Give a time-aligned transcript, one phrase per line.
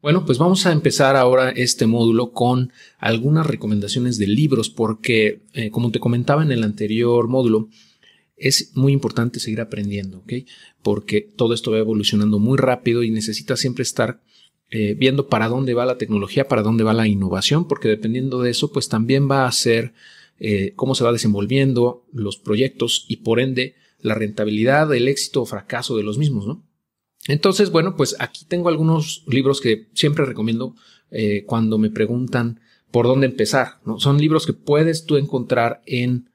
[0.00, 5.70] Bueno, pues vamos a empezar ahora este módulo con algunas recomendaciones de libros porque, eh,
[5.70, 7.68] como te comentaba en el anterior módulo,
[8.36, 10.32] es muy importante seguir aprendiendo, ¿ok?
[10.82, 14.22] Porque todo esto va evolucionando muy rápido y necesita siempre estar
[14.70, 18.50] eh, viendo para dónde va la tecnología, para dónde va la innovación, porque dependiendo de
[18.50, 19.94] eso, pues también va a ser
[20.38, 25.46] eh, cómo se va desenvolviendo los proyectos y por ende la rentabilidad, el éxito o
[25.46, 26.67] fracaso de los mismos, ¿no?
[27.26, 30.74] Entonces, bueno, pues aquí tengo algunos libros que siempre recomiendo
[31.10, 32.60] eh, cuando me preguntan
[32.90, 33.80] por dónde empezar.
[33.98, 36.30] Son libros que puedes tú encontrar en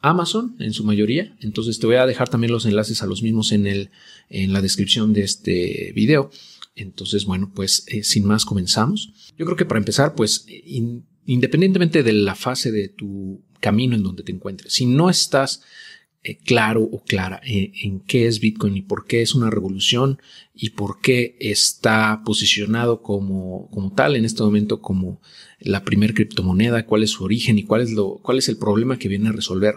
[0.00, 1.36] Amazon en su mayoría.
[1.40, 3.90] Entonces te voy a dejar también los enlaces a los mismos en, el,
[4.28, 6.30] en la descripción de este video.
[6.74, 9.12] Entonces, bueno, pues eh, sin más comenzamos.
[9.36, 10.46] Yo creo que para empezar, pues
[11.26, 15.62] independientemente de la fase de tu camino en donde te encuentres, si no estás
[16.22, 20.20] eh, claro o clara en, qué es Bitcoin y por qué es una revolución
[20.54, 25.22] y por qué está posicionado como, como tal en este momento como
[25.60, 28.98] la primer criptomoneda, cuál es su origen y cuál es, lo, cuál es el problema
[28.98, 29.76] que viene a resolver,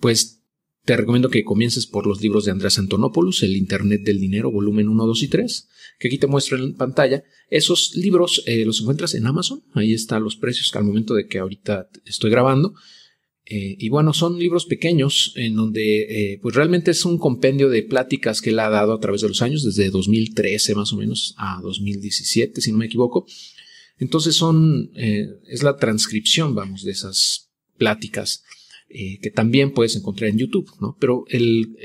[0.00, 0.44] pues
[0.84, 4.88] te recomiendo que comiences por los libros de Andrés Antonopoulos, El Internet del Dinero, volumen
[4.88, 7.24] 1, 2 y 3, que aquí te muestro en pantalla.
[7.48, 11.38] Esos libros eh, los encuentras en Amazon, ahí están los precios al momento de que
[11.38, 12.74] ahorita estoy grabando.
[13.46, 17.82] Eh, y bueno, son libros pequeños en donde eh, pues realmente es un compendio de
[17.82, 21.34] pláticas que él ha dado a través de los años, desde 2013 más o menos
[21.36, 23.26] a 2017, si no me equivoco.
[23.98, 28.42] Entonces son, eh, es la transcripción, vamos, de esas pláticas
[29.20, 30.96] que también puedes encontrar en YouTube, ¿no?
[31.00, 31.76] Pero el,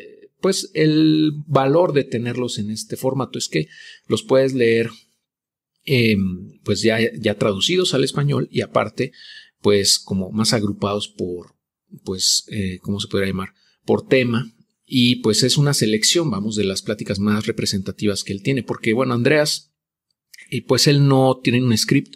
[0.41, 3.67] pues el valor de tenerlos en este formato es que
[4.07, 4.91] los puedes leer
[5.85, 9.11] em, pues ya, ya traducidos al español y aparte
[9.61, 11.55] pues como más agrupados por,
[12.03, 13.53] pues, eh, ¿cómo se podría llamar?
[13.85, 14.51] Por tema.
[14.85, 18.93] Y pues es una selección, vamos, de las pláticas más representativas que él tiene, porque
[18.93, 19.71] bueno, Andreas,
[20.49, 22.15] y pues él no tiene un script,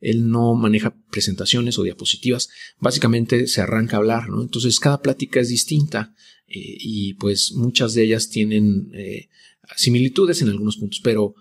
[0.00, 4.40] él no maneja presentaciones o diapositivas, básicamente se arranca a hablar, ¿no?
[4.40, 6.14] Entonces cada plática es distinta
[6.46, 9.28] eh, y pues muchas de ellas tienen eh,
[9.76, 11.34] similitudes en algunos puntos, pero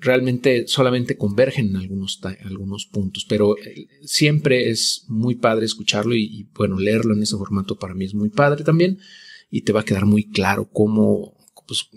[0.00, 6.48] realmente solamente convergen en algunos, algunos puntos, pero eh, siempre es muy padre escucharlo y,
[6.54, 8.98] bueno, leerlo en ese formato para mí es muy padre también
[9.50, 11.88] y te va a quedar muy claro cómo, pues,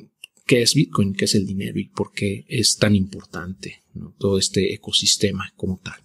[0.46, 3.84] qué es Bitcoin, qué es el dinero y por qué es tan importante
[4.18, 6.00] todo este ecosistema como tal.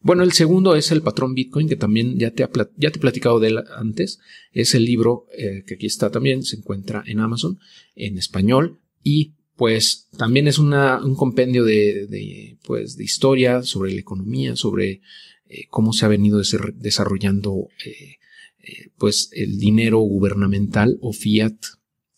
[0.00, 3.00] Bueno, el segundo es el patrón Bitcoin, que también ya te, ha, ya te he
[3.00, 4.18] platicado de él antes.
[4.52, 7.58] Es el libro eh, que aquí está también, se encuentra en Amazon
[7.94, 14.56] en español y pues también es un compendio de, pues, de historia sobre la economía,
[14.56, 15.00] sobre
[15.48, 16.40] eh, cómo se ha venido
[16.74, 18.16] desarrollando eh,
[18.58, 21.56] eh, pues el dinero gubernamental o fiat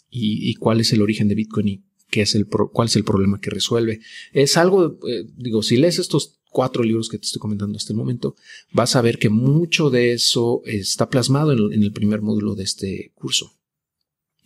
[0.08, 3.38] y, cuál es el origen de Bitcoin y qué es el cuál es el problema
[3.38, 4.00] que resuelve.
[4.32, 4.98] Es algo,
[5.36, 8.34] digo, si lees estos cuatro libros que te estoy comentando hasta el momento,
[8.72, 13.12] vas a ver que mucho de eso está plasmado en el primer módulo de este
[13.14, 13.56] curso.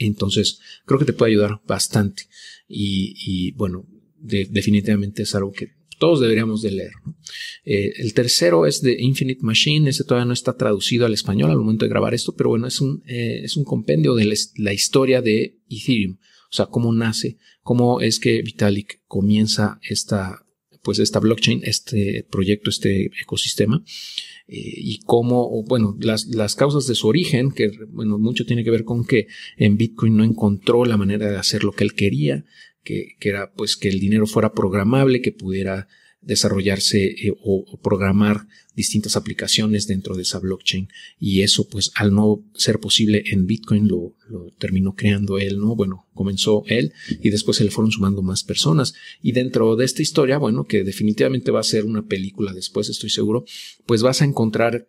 [0.06, 2.24] Entonces, creo que te puede ayudar bastante.
[2.66, 3.86] Y, bueno,
[4.18, 6.92] definitivamente es algo que todos deberíamos de leer.
[7.64, 9.90] Eh, el tercero es de Infinite Machine.
[9.90, 12.80] Ese todavía no está traducido al español al momento de grabar esto, pero bueno, es
[12.80, 16.16] un, eh, es un compendio de la, historia de Ethereum.
[16.50, 20.46] O sea, cómo nace, cómo es que Vitalik comienza esta,
[20.82, 23.82] pues esta blockchain, este proyecto, este ecosistema.
[24.48, 28.70] Eh, y cómo, bueno, las, las, causas de su origen, que bueno, mucho tiene que
[28.70, 29.26] ver con que
[29.56, 32.44] en Bitcoin no encontró la manera de hacer lo que él quería,
[32.82, 35.86] que, que era pues que el dinero fuera programable, que pudiera
[36.22, 40.88] desarrollarse eh, o, programar distintas aplicaciones dentro de esa blockchain
[41.18, 45.74] y eso pues al no ser posible en Bitcoin lo, lo, terminó creando él, ¿no?
[45.74, 50.02] Bueno, comenzó él y después se le fueron sumando más personas y dentro de esta
[50.02, 53.44] historia, bueno, que definitivamente va a ser una película después, estoy seguro,
[53.86, 54.86] pues vas a encontrar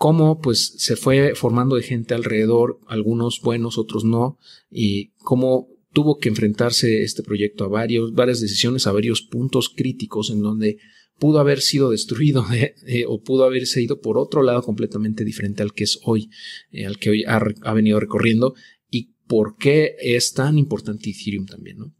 [0.00, 4.38] cómo pues se fue formando de gente alrededor, algunos buenos, otros no,
[4.70, 10.30] y cómo tuvo que enfrentarse este proyecto a varios, varias decisiones, a varios puntos críticos
[10.30, 10.78] en donde
[11.18, 15.72] pudo haber sido destruido eh, o pudo haberse ido por otro lado completamente diferente al
[15.72, 16.30] que es hoy,
[16.72, 18.54] eh, al que hoy ha, venido recorriendo
[18.90, 21.94] y por qué es tan importante Ethereum también, ¿no?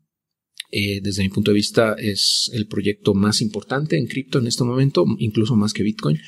[0.70, 5.05] Desde mi punto de vista es el proyecto más importante en cripto en este momento,
[5.19, 6.19] incluso más que Bitcoin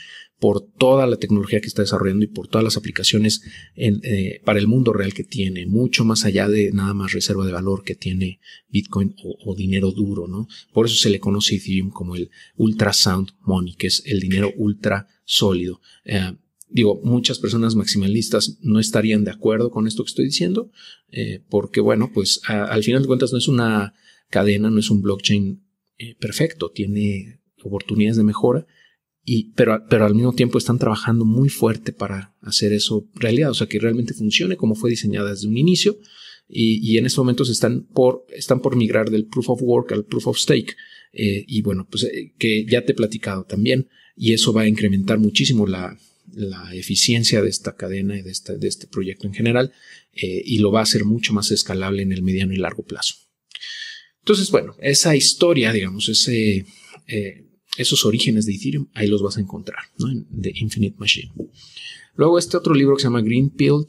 [0.43, 3.43] por toda la tecnología que está desarrollando y por todas las aplicaciones
[3.77, 7.53] eh, para el mundo real que tiene, mucho más allá de nada más reserva de
[7.53, 10.49] valor que tiene Bitcoin o, dinero duro, ¿no?
[10.73, 14.53] Por eso se le conoce Ethereum como el Ultra Sound Money, que es el dinero
[14.57, 15.81] ultra sólido.
[16.05, 16.33] Eh,
[16.69, 20.73] digo, muchas personas maximalistas no estarían de acuerdo con esto que estoy diciendo,
[21.13, 23.95] eh, porque bueno, pues al final de cuentas no es una
[24.37, 25.63] cadena, no es un blockchain
[25.99, 28.67] eh, perfecto, tiene oportunidades de mejora,
[29.25, 33.55] y, pero, pero al mismo tiempo están trabajando muy fuerte para hacer eso realidad, o
[33.55, 35.97] sea, que realmente funcione como fue diseñada desde un inicio.
[36.49, 40.05] Y, y en estos momentos están por, están por migrar del proof of work al
[40.05, 40.75] proof of stake.
[41.13, 44.69] Eh, y bueno, pues eh, que ya te he platicado también, y eso va a
[44.69, 45.97] incrementar muchísimo la,
[46.35, 49.73] la eficiencia de esta cadena y de, de este proyecto en general,
[50.13, 53.15] y lo va a hacer mucho más escalable en el mediano y largo plazo.
[54.23, 56.65] Entonces, bueno, esa historia, digamos, eh,
[57.77, 60.11] esos orígenes de Ethereum, ahí los vas a encontrar, ¿no?
[60.11, 61.33] En The Infinite Machine.
[62.15, 63.85] Luego este otro libro que se llama Green Pill uh,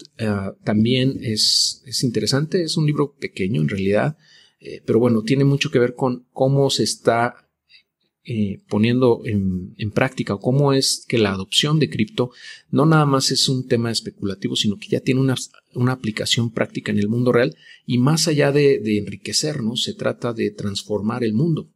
[0.64, 4.18] también es, es, interesante, es un libro pequeño en realidad,
[4.60, 7.43] eh, pero bueno, tiene mucho que ver con cómo se está
[8.26, 12.32] eh, poniendo en, en, práctica o cómo es que la adopción de cripto
[12.72, 15.36] no nada más es un tema especulativo, sino que ya tiene una,
[15.74, 17.56] una aplicación práctica en el mundo real
[17.86, 21.70] y más allá de, de enriquecernos, se trata de transformar el mundo.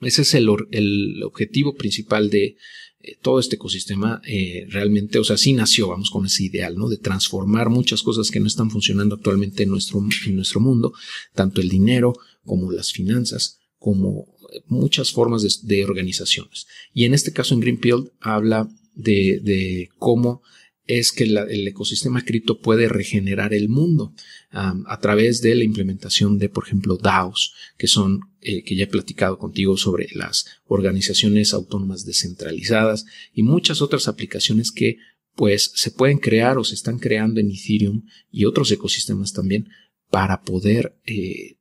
[0.00, 2.56] Ese es el, el objetivo principal de
[3.00, 4.20] eh, todo este ecosistema.
[4.26, 6.88] Eh, realmente, o sea, sí nació, vamos, con ese ideal, ¿no?
[6.88, 10.92] De transformar muchas cosas que no están funcionando actualmente en nuestro, en nuestro mundo,
[11.34, 12.14] tanto el dinero
[12.44, 14.26] como las finanzas, como
[14.66, 16.66] muchas formas de, organizaciones.
[16.92, 20.42] Y en este caso, en Greenfield habla de, cómo
[20.86, 24.14] es que el ecosistema cripto puede regenerar el mundo
[24.50, 28.88] a través de la implementación de, por ejemplo, DAOs, que son, eh, que ya he
[28.88, 33.04] platicado contigo sobre las organizaciones autónomas descentralizadas
[33.34, 34.96] y muchas otras aplicaciones que
[35.34, 39.68] pues se pueden crear o se están creando en Ethereum y otros ecosistemas también
[40.10, 41.58] para poder eh,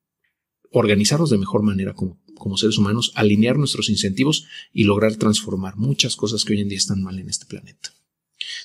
[0.71, 6.15] organizarnos de mejor manera como, como seres humanos, alinear nuestros incentivos y lograr transformar muchas
[6.15, 7.91] cosas que hoy en día están mal en este planeta.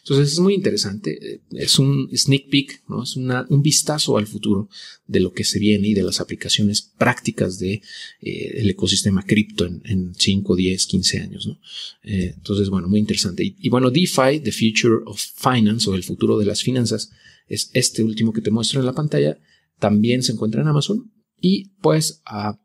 [0.01, 3.03] Entonces es muy interesante, eh, es un sneak peek, ¿no?
[3.03, 4.69] es una, un vistazo al futuro
[5.07, 7.83] de lo que se viene y de las aplicaciones prácticas de
[8.21, 11.47] eh, ecosistema cripto en, en 5, 10, 15 años.
[11.47, 11.59] ¿no?
[12.03, 13.45] Eh, entonces, bueno, muy interesante.
[13.45, 17.11] Y, y, bueno, DeFi, The Future of Finance o el futuro de las finanzas,
[17.47, 19.39] es este último que te muestro en la pantalla.
[19.79, 22.57] También se encuentra en Amazon y pues uh,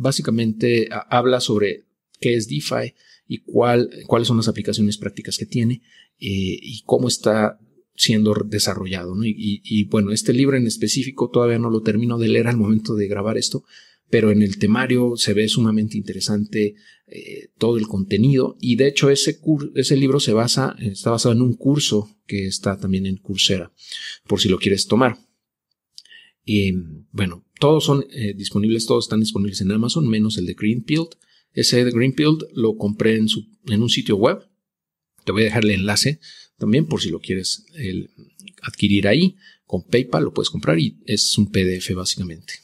[0.00, 1.84] básicamente habla sobre
[2.20, 2.94] qué es DeFi
[3.26, 5.82] y cuál, cuáles son las aplicaciones prácticas que tiene
[6.18, 7.58] eh, y cómo está
[7.94, 9.14] siendo desarrollado.
[9.22, 13.08] y, bueno, este libro en específico todavía no lo termino de leer al momento de
[13.08, 13.64] grabar esto,
[14.10, 16.74] pero en el temario se ve sumamente interesante
[17.06, 19.40] eh, todo el contenido y de hecho ese,
[19.74, 23.72] ese libro se basa, está basado en un curso que está también en Coursera,
[24.26, 25.18] por si lo quieres tomar.
[26.52, 26.72] Y
[27.12, 31.10] bueno, todos son eh, disponibles, todos están disponibles en Amazon, menos el de Greenfield.
[31.52, 33.28] Ese de Greenfield lo compré en,
[33.80, 34.48] un sitio web
[35.24, 36.18] te voy a dejar el enlace
[36.58, 37.66] también por si lo quieres
[38.62, 39.36] adquirir ahí.
[39.64, 42.54] Con PayPal lo puedes comprar y es un PDF básicamente.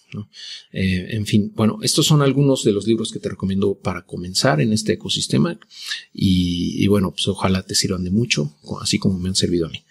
[0.72, 4.60] Eh, en fin, bueno, estos son algunos de los libros que te recomiendo para comenzar
[4.60, 5.60] en este ecosistema
[6.12, 9.70] y, y bueno, pues ojalá te sirvan de mucho, así como me han servido a
[9.70, 9.85] mí.